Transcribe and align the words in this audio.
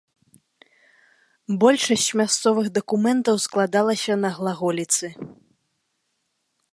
Большасць 1.63 2.07
мясцовых 2.21 2.67
дакументаў 2.79 3.35
складалася 3.45 4.13
на 4.25 4.29
глаголіцы. 4.39 5.07